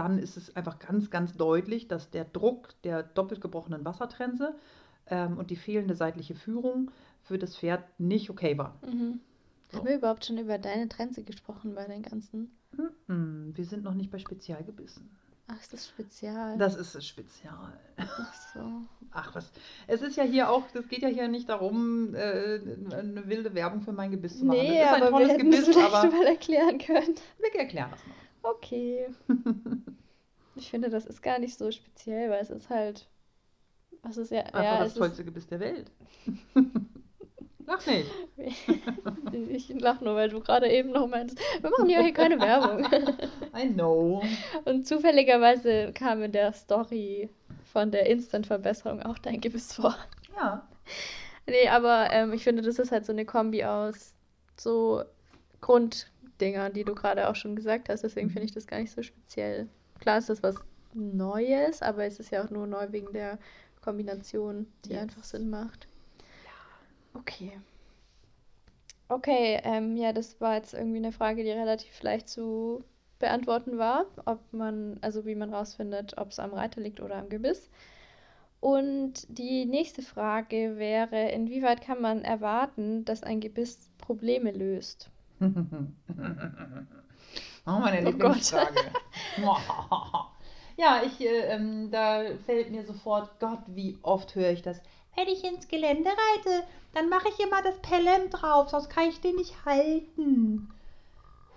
[0.01, 4.55] dann ist es einfach ganz, ganz deutlich, dass der Druck der doppelt gebrochenen Wassertrense
[5.07, 6.91] ähm, und die fehlende seitliche Führung
[7.23, 8.79] für das Pferd nicht okay war.
[8.83, 9.21] Mhm.
[9.71, 9.79] So.
[9.79, 12.51] Haben wir überhaupt schon über deine Trense gesprochen bei den ganzen?
[13.09, 13.53] Mhm.
[13.55, 15.11] Wir sind noch nicht bei Spezialgebissen.
[15.49, 16.57] Ach, ist das Spezial?
[16.57, 17.79] Das ist Spezial.
[17.99, 18.83] Ach so.
[19.11, 19.53] Ach was.
[19.87, 22.61] Es ist ja hier auch, es geht ja hier nicht darum, äh,
[22.95, 24.61] eine wilde Werbung für mein Gebiss zu machen.
[24.61, 27.15] Nee, das ist ein aber tolles wir Gebiss, es vielleicht aber mal erklären können.
[27.39, 28.15] Wir erklären das mal.
[28.42, 29.09] Okay.
[30.57, 33.07] ich finde, das ist gar nicht so speziell, weil es ist halt.
[34.03, 34.42] Was ist ja.
[34.42, 35.90] Einfach ja, das tollste Gebiss der Welt.
[37.70, 38.11] Lach nicht.
[39.48, 42.85] ich lach nur, weil du gerade eben noch meinst, wir machen ja hier keine Werbung.
[43.57, 44.24] I know.
[44.64, 47.31] Und zufälligerweise kam in der Story
[47.72, 49.96] von der Instant-Verbesserung auch dein Gebiss vor.
[50.37, 50.66] Ja.
[51.46, 54.14] Nee, aber ähm, ich finde, das ist halt so eine Kombi aus
[54.57, 55.05] so
[55.61, 56.10] Grund,
[56.40, 58.03] Dinger, die du gerade auch schon gesagt hast.
[58.03, 59.68] Deswegen finde ich das gar nicht so speziell.
[60.00, 60.57] Klar ist das was
[60.94, 63.38] Neues, aber es ist ja auch nur neu wegen der
[63.81, 65.03] Kombination, die yes.
[65.03, 65.87] einfach Sinn macht.
[66.44, 67.20] Ja.
[67.20, 67.61] Okay.
[69.09, 72.85] Okay, ähm, ja, das war jetzt irgendwie eine Frage, die relativ leicht zu
[73.18, 77.29] beantworten war, ob man, also wie man rausfindet, ob es am Reiter liegt oder am
[77.29, 77.70] Gebiss.
[78.61, 85.11] Und die nächste Frage wäre, inwieweit kann man erwarten, dass ein Gebiss Probleme löst?
[87.66, 88.92] oh, meine oh Lieblingsfrage.
[90.76, 94.81] ja, ich, äh, ähm, da fällt mir sofort, Gott, wie oft höre ich das.
[95.16, 99.20] Wenn ich ins Gelände reite, dann mache ich immer das Pelham drauf, sonst kann ich
[99.20, 100.70] den nicht halten.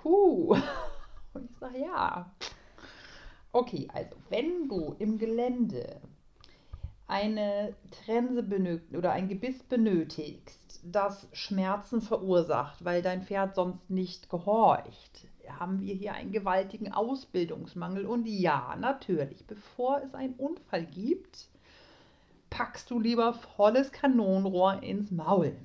[0.04, 0.56] Huh.
[1.34, 2.32] Und ich sage ja.
[3.52, 6.00] Okay, also wenn du im Gelände
[7.08, 14.30] eine Trense benötigst oder ein Gebiss benötigst, das Schmerzen verursacht, weil dein Pferd sonst nicht
[14.30, 15.28] gehorcht,
[15.60, 18.06] haben wir hier einen gewaltigen Ausbildungsmangel.
[18.06, 21.48] Und ja, natürlich, bevor es einen Unfall gibt,
[22.50, 25.56] packst du lieber volles Kanonenrohr ins Maul.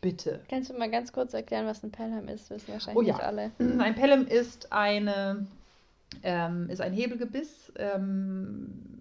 [0.00, 0.40] Bitte.
[0.48, 2.50] Kannst du mal ganz kurz erklären, was ein Pelham ist?
[2.50, 3.14] Das wissen wahrscheinlich oh, ja.
[3.14, 3.52] nicht alle.
[3.78, 5.46] Ein Pelham ist eine
[6.22, 8.91] ähm, ist ein Hebelgebiss, ähm,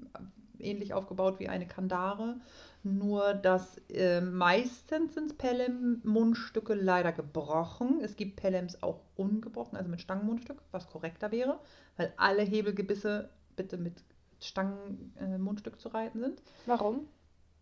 [0.64, 2.40] ähnlich aufgebaut wie eine Kandare.
[2.84, 8.00] Nur, dass äh, meistens sind Pelham-Mundstücke leider gebrochen.
[8.02, 11.60] Es gibt Pelhams auch ungebrochen, also mit Stangenmundstück, was korrekter wäre,
[11.98, 14.04] weil alle Hebelgebisse bitte mit
[14.40, 16.42] Stangenmundstück äh, zu reiten sind.
[16.66, 17.08] Warum?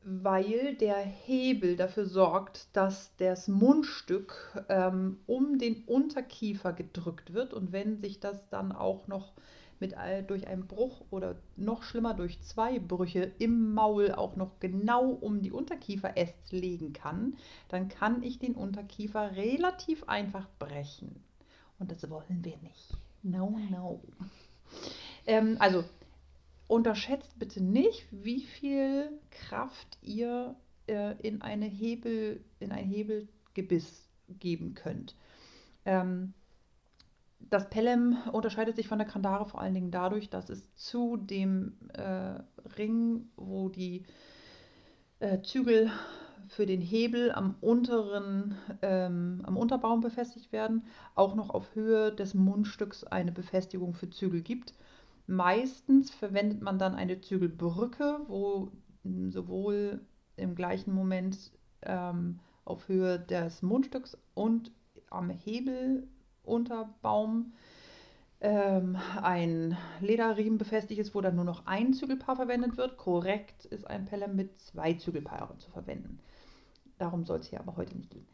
[0.04, 7.74] Weil der Hebel dafür sorgt, dass das Mundstück ähm, um den Unterkiefer gedrückt wird und
[7.74, 9.34] wenn sich das dann auch noch
[9.80, 9.96] mit
[10.28, 15.42] durch einen Bruch oder noch schlimmer durch zwei Brüche im Maul auch noch genau um
[15.42, 17.38] die Unterkieferäste legen kann,
[17.70, 21.24] dann kann ich den Unterkiefer relativ einfach brechen.
[21.80, 22.94] Und das wollen wir nicht.
[23.24, 24.02] No, no.
[25.26, 25.84] Ähm, also
[26.68, 30.56] unterschätzt bitte nicht, wie viel Kraft ihr
[30.88, 34.08] äh, in eine Hebel, in ein Hebelgebiss
[34.40, 35.16] geben könnt.
[35.86, 36.34] Ähm,
[37.50, 41.78] das Pelham unterscheidet sich von der Kandare vor allen Dingen dadurch, dass es zu dem
[41.94, 42.42] äh,
[42.78, 44.06] Ring, wo die
[45.20, 45.92] äh, Zügel
[46.48, 50.86] für den Hebel am unteren, ähm, am Unterbaum befestigt werden,
[51.16, 54.74] auch noch auf Höhe des Mundstücks eine Befestigung für Zügel gibt.
[55.28, 58.72] Meistens verwendet man dann eine Zügelbrücke, wo
[59.30, 60.02] sowohl
[60.38, 61.52] im gleichen Moment
[61.84, 64.72] ähm, auf Höhe des Mundstücks und
[65.12, 65.30] am
[66.44, 67.54] Hebelunterbaum
[68.42, 72.98] ähm, ein Lederriemen befestigt ist, wo dann nur noch ein Zügelpaar verwendet wird.
[72.98, 76.20] Korrekt ist ein Pelham mit zwei Zügelpaaren zu verwenden.
[76.98, 78.28] Darum soll es hier aber heute nicht gehen.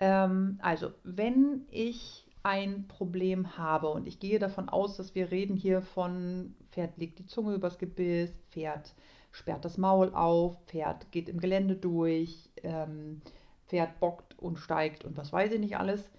[0.00, 5.56] Ähm, also, wenn ich ein Problem habe und ich gehe davon aus, dass wir reden
[5.56, 8.92] hier von Pferd legt die Zunge übers Gebiss, Pferd
[9.30, 13.22] sperrt das Maul auf, Pferd geht im Gelände durch, ähm,
[13.66, 16.10] Pferd bockt und steigt und was weiß ich nicht alles.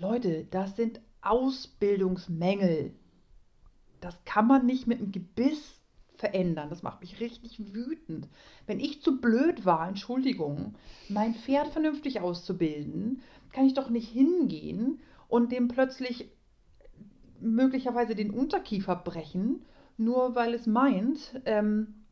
[0.00, 2.92] Leute, das sind Ausbildungsmängel.
[4.00, 5.80] Das kann man nicht mit dem Gebiss
[6.14, 6.70] verändern.
[6.70, 8.28] Das macht mich richtig wütend.
[8.66, 10.76] Wenn ich zu blöd war, Entschuldigung,
[11.08, 16.28] mein Pferd vernünftig auszubilden, kann ich doch nicht hingehen und dem plötzlich
[17.40, 19.64] möglicherweise den Unterkiefer brechen,
[19.96, 22.04] nur weil es meint, ähm,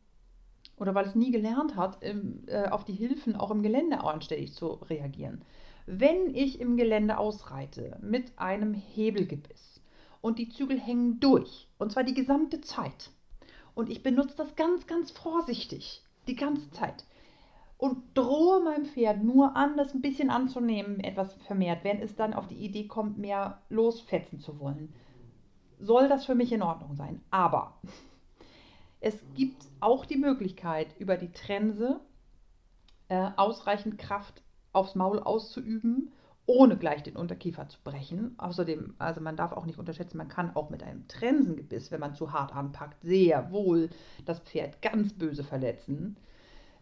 [0.77, 4.53] oder weil es nie gelernt hat, im, äh, auf die Hilfen auch im Gelände anständig
[4.53, 5.41] zu reagieren.
[5.89, 9.81] Wenn ich im Gelände ausreite mit einem Hebelgebiss
[10.19, 13.09] und die Zügel hängen durch, und zwar die gesamte Zeit,
[13.73, 17.05] und ich benutze das ganz, ganz vorsichtig, die ganze Zeit.
[17.77, 22.33] Und drohe meinem Pferd nur an, das ein bisschen anzunehmen, etwas vermehrt, wenn es dann
[22.33, 24.93] auf die Idee kommt, mehr losfetzen zu wollen.
[25.79, 27.21] Soll das für mich in Ordnung sein.
[27.31, 27.79] Aber
[28.99, 32.01] es gibt auch die Möglichkeit, über die Trense
[33.07, 34.43] äh, ausreichend Kraft
[34.77, 36.11] aufs Maul auszuüben
[36.47, 38.33] ohne gleich den Unterkiefer zu brechen.
[38.39, 42.15] Außerdem, also man darf auch nicht unterschätzen, man kann auch mit einem Trensengebiss, wenn man
[42.15, 43.89] zu hart anpackt, sehr wohl
[44.25, 46.15] das Pferd ganz böse verletzen.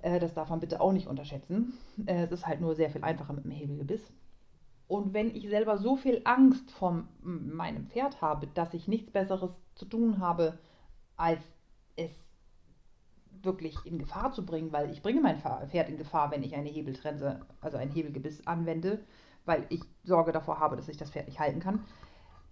[0.04, 1.74] Äh, das darf man bitte auch nicht unterschätzen.
[2.06, 4.14] Äh, es ist halt nur sehr viel einfacher mit dem Hebelgebiss.
[4.88, 9.50] Und wenn ich selber so viel Angst vor meinem Pferd habe, dass ich nichts Besseres
[9.74, 10.60] zu tun habe,
[11.18, 11.42] als
[11.96, 12.12] es
[13.46, 16.70] wirklich in Gefahr zu bringen, weil ich bringe mein Pferd in Gefahr, wenn ich eine
[16.70, 19.00] Hebeltrense, also ein Hebelgebiss anwende,
[19.46, 21.84] weil ich Sorge davor habe, dass ich das Pferd nicht halten kann.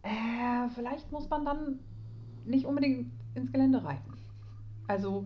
[0.03, 1.79] Äh, vielleicht muss man dann
[2.45, 4.13] nicht unbedingt ins Gelände reiten.
[4.88, 5.25] Also,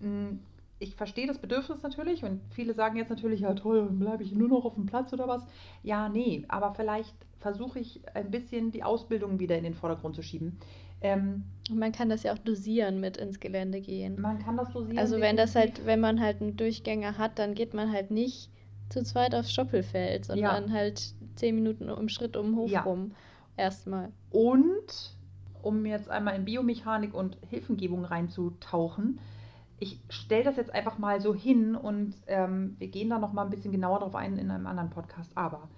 [0.00, 0.40] hm,
[0.78, 4.48] ich verstehe das Bedürfnis natürlich und viele sagen jetzt natürlich, ja toll, bleibe ich nur
[4.48, 5.46] noch auf dem Platz oder was.
[5.82, 10.22] Ja, nee, aber vielleicht versuche ich ein bisschen die Ausbildung wieder in den Vordergrund zu
[10.22, 10.58] schieben.
[11.00, 14.20] Ähm, man kann das ja auch dosieren mit ins Gelände gehen.
[14.20, 14.98] Man kann das dosieren.
[14.98, 18.50] Also wenn das halt, wenn man halt einen Durchgänger hat, dann geht man halt nicht
[18.88, 20.72] zu zweit aufs Stoppelfeld, sondern ja.
[20.72, 22.82] halt zehn Minuten im Schritt um den Hof ja.
[22.82, 23.12] rum.
[23.56, 24.10] Erstmal.
[24.30, 25.16] Und
[25.62, 29.18] um jetzt einmal in Biomechanik und Hilfengebung reinzutauchen,
[29.80, 33.44] ich stelle das jetzt einfach mal so hin und ähm, wir gehen da noch mal
[33.44, 35.32] ein bisschen genauer drauf ein in einem anderen Podcast.
[35.34, 35.68] Aber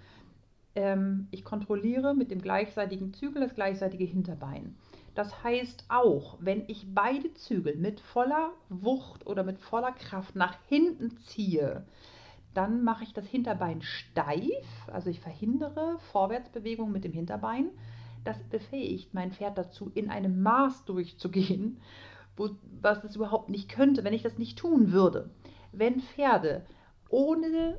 [0.75, 4.77] ähm, ich kontrolliere mit dem gleichseitigen Zügel das gleichseitige Hinterbein.
[5.17, 10.59] Das heißt auch, wenn ich beide Zügel mit voller Wucht oder mit voller Kraft nach
[10.69, 11.87] hinten ziehe,
[12.53, 17.71] dann mache ich das Hinterbein steif, also ich verhindere Vorwärtsbewegung mit dem Hinterbein.
[18.25, 21.81] Das befähigt mein Pferd dazu, in einem Maß durchzugehen,
[22.37, 22.51] wo,
[22.83, 25.31] was es überhaupt nicht könnte, wenn ich das nicht tun würde.
[25.73, 26.67] Wenn Pferde
[27.09, 27.79] ohne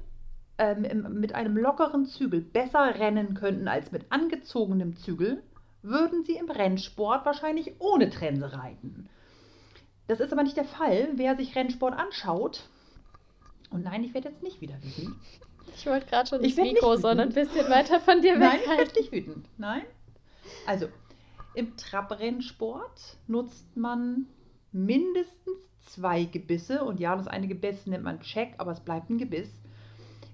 [0.57, 5.43] ähm, mit einem lockeren Zügel besser rennen könnten als mit angezogenem Zügel,
[5.81, 9.09] würden sie im Rennsport wahrscheinlich ohne Trense reiten.
[10.07, 11.09] Das ist aber nicht der Fall.
[11.15, 12.69] Wer sich Rennsport anschaut,
[13.69, 15.17] und nein, ich werde jetzt nicht wieder wütend.
[15.75, 18.39] Ich wollte gerade schon das Mikro, sondern ein bisschen weiter von dir weg.
[18.39, 19.45] Nein, ich werde nicht wütend.
[19.57, 19.83] Nein.
[20.65, 20.87] Also,
[21.53, 24.27] im Trabrennsport nutzt man
[24.71, 26.83] mindestens zwei Gebisse.
[26.83, 29.49] Und ja, das eine Gebiss nennt man Check, aber es bleibt ein Gebiss.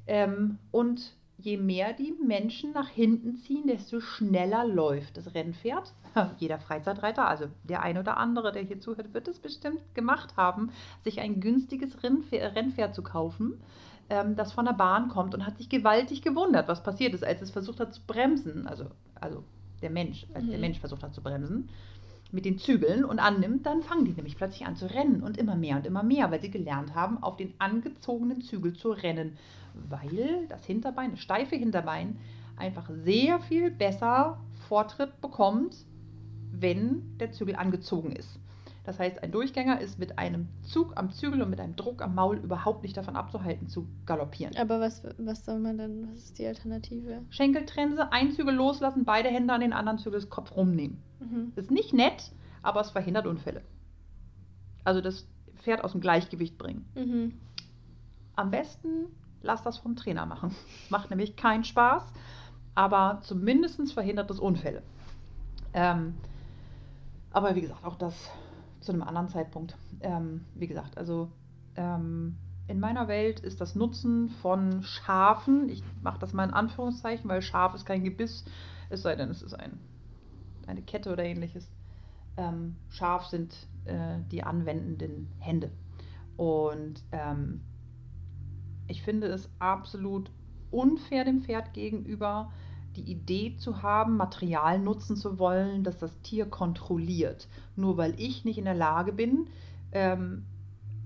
[0.06, 5.93] Ähm, und je mehr die Menschen nach hinten ziehen, desto schneller läuft das Rennpferd.
[6.38, 10.71] Jeder Freizeitreiter, also der ein oder andere, der hier zuhört, wird es bestimmt gemacht haben,
[11.03, 13.62] sich ein günstiges Rennpferd zu kaufen,
[14.10, 17.41] ähm, das von der Bahn kommt und hat sich gewaltig gewundert, was passiert ist, als
[17.41, 18.65] es versucht hat zu bremsen.
[18.65, 19.43] Also, also
[19.82, 20.49] der Mensch, als mhm.
[20.51, 21.69] der Mensch versucht hat zu bremsen
[22.32, 25.56] mit den Zügeln und annimmt, dann fangen die nämlich plötzlich an zu rennen und immer
[25.56, 29.38] mehr und immer mehr, weil sie gelernt haben, auf den angezogenen Zügel zu rennen
[29.73, 32.17] weil das Hinterbein, das steife Hinterbein,
[32.57, 35.75] einfach sehr viel besser Vortritt bekommt,
[36.51, 38.39] wenn der Zügel angezogen ist.
[38.83, 42.15] Das heißt, ein Durchgänger ist mit einem Zug am Zügel und mit einem Druck am
[42.15, 44.57] Maul überhaupt nicht davon abzuhalten, zu galoppieren.
[44.57, 47.21] Aber was, was soll man denn, was ist die Alternative?
[47.29, 51.01] Schenkeltrense, ein Zügel loslassen, beide Hände an den anderen Zügel des Kopf rumnehmen.
[51.21, 51.53] Mhm.
[51.55, 52.31] Ist nicht nett,
[52.62, 53.62] aber es verhindert Unfälle.
[54.83, 55.25] Also das
[55.59, 56.86] Pferd aus dem Gleichgewicht bringen.
[56.95, 57.33] Mhm.
[58.36, 59.05] Am besten
[59.43, 60.56] lass das vom Trainer machen.
[60.89, 62.03] Macht nämlich keinen Spaß,
[62.75, 64.82] aber zumindest verhindert es Unfälle.
[65.73, 66.15] Ähm,
[67.32, 68.32] aber wie gesagt, auch das
[68.79, 69.75] zu einem anderen Zeitpunkt.
[70.01, 71.29] Ähm, wie gesagt, also
[71.75, 77.29] ähm, in meiner Welt ist das Nutzen von Schafen, ich mache das mal in Anführungszeichen,
[77.29, 78.45] weil Schaf ist kein Gebiss,
[78.89, 79.79] es sei denn, es ist ein,
[80.67, 81.69] eine Kette oder ähnliches.
[82.38, 83.53] Ähm, Schaf sind
[83.86, 85.71] äh, die anwendenden Hände.
[86.38, 87.62] Und ähm,
[88.93, 90.29] ich finde es absolut
[90.69, 92.51] unfair dem Pferd gegenüber,
[92.95, 97.47] die Idee zu haben, Material nutzen zu wollen, das das Tier kontrolliert.
[97.75, 99.47] Nur weil ich nicht in der Lage bin,
[99.93, 100.45] ähm,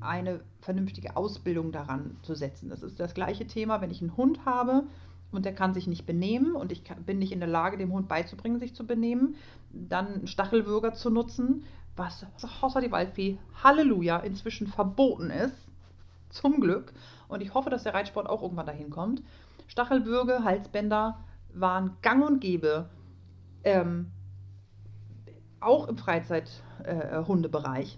[0.01, 2.67] eine vernünftige Ausbildung daran zu setzen.
[2.67, 4.83] Das ist das gleiche Thema, wenn ich einen Hund habe
[5.31, 8.09] und der kann sich nicht benehmen und ich bin nicht in der Lage, dem Hund
[8.09, 9.35] beizubringen, sich zu benehmen,
[9.71, 11.63] dann einen Stachelwürger zu nutzen,
[11.95, 12.25] was
[12.61, 15.55] außer die Waldfee, Halleluja, inzwischen verboten ist.
[16.29, 16.91] Zum Glück.
[17.27, 19.21] Und ich hoffe, dass der Reitsport auch irgendwann dahin kommt.
[19.67, 21.19] Stachelwürge, Halsbänder
[21.53, 22.89] waren gang und gäbe.
[23.63, 24.11] Ähm,
[25.59, 27.95] auch im Freizeithundebereich.
[27.95, 27.97] Äh,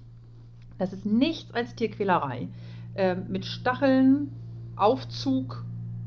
[0.77, 2.47] das ist nichts als Tierquälerei.
[2.95, 4.31] Ähm, mit Stacheln,
[4.75, 5.63] Aufzug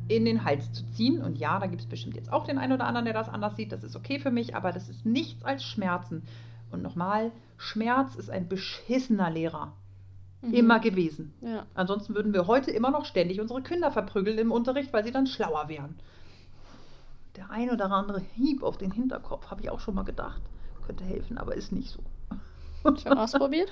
[0.08, 1.22] in den Hals zu ziehen.
[1.22, 3.56] Und ja, da gibt es bestimmt jetzt auch den einen oder anderen, der das anders
[3.56, 3.72] sieht.
[3.72, 6.22] Das ist okay für mich, aber das ist nichts als Schmerzen.
[6.70, 9.74] Und nochmal, Schmerz ist ein beschissener Lehrer.
[10.42, 10.55] Mhm.
[10.55, 11.33] Immer gewesen.
[11.40, 11.66] Ja.
[11.74, 15.26] Ansonsten würden wir heute immer noch ständig unsere Kinder verprügeln im Unterricht, weil sie dann
[15.26, 15.98] schlauer wären.
[17.37, 20.42] Der ein oder andere Hieb auf den Hinterkopf, habe ich auch schon mal gedacht.
[20.85, 22.00] Könnte helfen, aber ist nicht so.
[23.00, 23.70] Schon ausprobiert?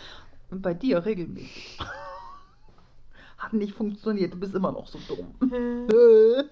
[0.50, 1.78] Und bei dir regelmäßig.
[3.38, 5.34] Hat nicht funktioniert, du bist immer noch so dumm.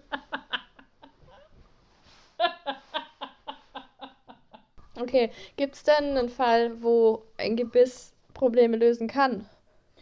[5.01, 9.47] okay, gibt es denn einen Fall, wo ein Gebiss Probleme lösen kann?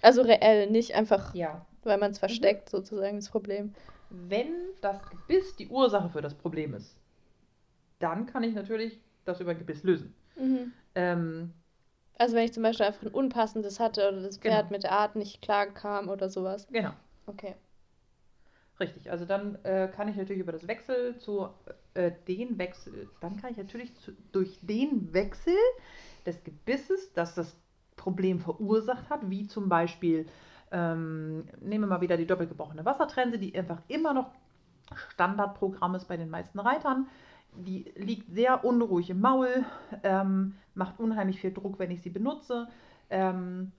[0.06, 1.66] Also reell, nicht einfach, ja.
[1.82, 2.76] weil man es versteckt, mhm.
[2.76, 3.74] sozusagen das Problem.
[4.08, 6.96] Wenn das Gebiss die Ursache für das Problem ist,
[7.98, 10.14] dann kann ich natürlich das über ein Gebiss lösen.
[10.36, 10.72] Mhm.
[10.94, 11.52] Ähm,
[12.18, 14.76] also wenn ich zum Beispiel einfach ein unpassendes hatte oder das Pferd genau.
[14.76, 16.68] mit der Art nicht klar kam oder sowas.
[16.70, 16.92] Genau.
[17.26, 17.56] Okay.
[18.78, 21.48] Richtig, also dann äh, kann ich natürlich über das Wechsel zu
[21.94, 25.56] äh, den Wechsel, dann kann ich natürlich zu, durch den Wechsel
[26.24, 27.56] des Gebisses, das das
[27.96, 30.26] Problem verursacht hat, wie zum Beispiel,
[30.70, 34.30] ähm, nehmen wir mal wieder die doppelt gebrochene Wassertrense, die einfach immer noch
[35.10, 37.08] Standardprogramm ist bei den meisten Reitern.
[37.56, 39.64] Die liegt sehr unruhig im Maul,
[40.02, 42.68] ähm, macht unheimlich viel Druck, wenn ich sie benutze.
[43.08, 43.72] Ähm,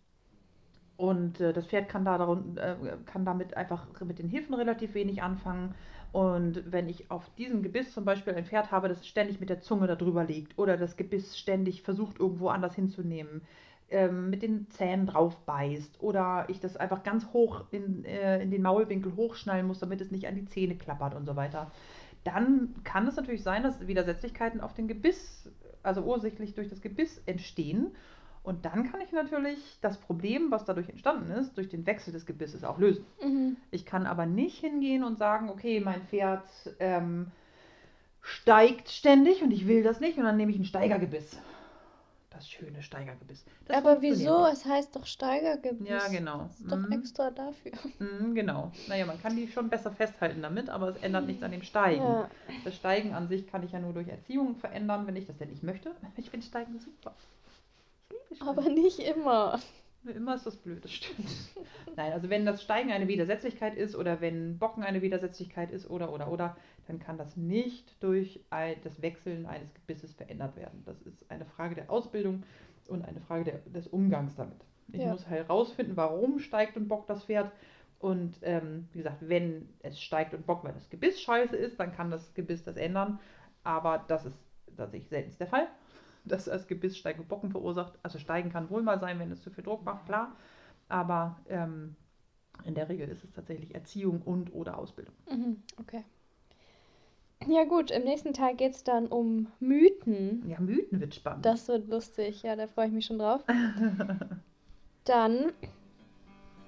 [0.97, 2.75] und äh, das Pferd kann, da darun, äh,
[3.05, 5.75] kann damit einfach mit den Hilfen relativ wenig anfangen.
[6.11, 9.61] Und wenn ich auf diesem Gebiss zum Beispiel ein Pferd habe, das ständig mit der
[9.61, 13.41] Zunge darüber liegt oder das Gebiss ständig versucht, irgendwo anders hinzunehmen,
[13.89, 18.51] ähm, mit den Zähnen drauf beißt oder ich das einfach ganz hoch in, äh, in
[18.51, 21.71] den Maulwinkel hochschnallen muss, damit es nicht an die Zähne klappert und so weiter,
[22.23, 25.49] dann kann es natürlich sein, dass Widersetzlichkeiten auf den Gebiss,
[25.83, 27.95] also ursächlich durch das Gebiss entstehen.
[28.43, 32.25] Und dann kann ich natürlich das Problem, was dadurch entstanden ist, durch den Wechsel des
[32.25, 33.05] Gebisses auch lösen.
[33.23, 33.57] Mhm.
[33.71, 36.47] Ich kann aber nicht hingehen und sagen, okay, mein Pferd
[36.79, 37.31] ähm,
[38.21, 41.39] steigt ständig und ich will das nicht und dann nehme ich ein Steigergebiss
[42.37, 43.43] das schöne Steigergebiss.
[43.65, 44.45] Das Aber wieso?
[44.45, 45.87] Es heißt doch Steigergebiss.
[45.87, 46.43] Ja, genau.
[46.43, 46.91] Das ist doch mhm.
[46.91, 47.71] extra dafür.
[47.99, 48.71] Mhm, genau.
[48.87, 52.03] Naja, man kann die schon besser festhalten damit, aber es ändert nichts an dem Steigen.
[52.03, 52.29] Ja.
[52.63, 55.49] Das Steigen an sich kann ich ja nur durch Erziehung verändern, wenn ich das denn
[55.49, 55.91] nicht möchte.
[56.17, 57.13] Ich finde Steigen super.
[58.09, 58.49] Ich liebe Steigen.
[58.49, 59.59] Aber nicht immer.
[60.05, 61.29] Immer ist das blöd, das stimmt.
[61.95, 66.13] Nein, also wenn das Steigen eine Widersetzlichkeit ist oder wenn Bocken eine Widersetzlichkeit ist oder
[66.13, 66.55] oder oder,
[66.87, 70.83] dann kann das nicht durch das Wechseln eines Gebisses verändert werden.
[70.85, 72.43] Das ist eine Frage der Ausbildung
[72.87, 74.65] und eine Frage der, des Umgangs damit.
[74.91, 75.11] Ich ja.
[75.11, 77.51] muss herausfinden, warum steigt und bockt das Pferd.
[77.99, 81.91] Und ähm, wie gesagt, wenn es steigt und bockt, weil das Gebiss scheiße ist, dann
[81.91, 83.19] kann das Gebiss das ändern.
[83.63, 84.37] Aber das ist
[84.77, 85.67] tatsächlich selten der Fall
[86.27, 87.93] dass das Gebiss Steigen und Bocken verursacht.
[88.03, 90.35] Also steigen kann wohl mal sein, wenn es zu viel Druck macht, klar.
[90.89, 91.95] Aber ähm,
[92.63, 95.13] in der Regel ist es tatsächlich Erziehung und oder Ausbildung.
[95.29, 96.03] Mhm, okay.
[97.45, 100.43] Ja gut, im nächsten Teil geht es dann um Mythen.
[100.47, 101.45] Ja, Mythen wird spannend.
[101.45, 103.43] Das wird lustig, ja, da freue ich mich schon drauf.
[105.05, 105.51] dann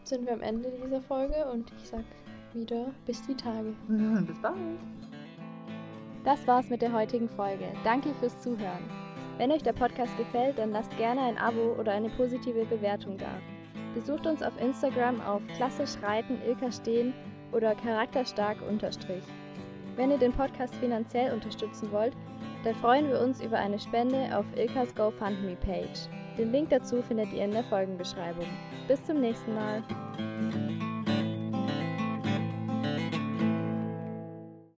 [0.04, 2.04] sind wir am Ende dieser Folge und ich sag
[2.54, 3.74] wieder bis die Tage.
[4.26, 4.56] bis bald.
[6.24, 7.66] Das war's mit der heutigen Folge.
[7.84, 8.84] Danke fürs Zuhören.
[9.38, 13.32] Wenn euch der Podcast gefällt, dann lasst gerne ein Abo oder eine positive Bewertung da.
[13.96, 17.14] Besucht uns auf Instagram auf klassisch reiten Ilka stehen
[17.52, 19.24] oder charakterstark unterstrich.
[20.00, 22.14] Wenn ihr den Podcast finanziell unterstützen wollt,
[22.64, 26.08] dann freuen wir uns über eine Spende auf Ilkas GoFundMe Page.
[26.38, 28.48] Den Link dazu findet ihr in der Folgenbeschreibung.
[28.88, 29.84] Bis zum nächsten Mal.